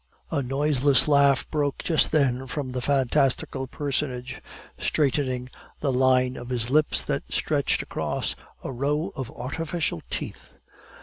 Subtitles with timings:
[0.31, 4.41] A noiseless laugh broke just then from the fantastical personage,
[4.79, 5.47] straightening
[5.79, 10.57] the line of his lips that stretched across a row of artificial teeth.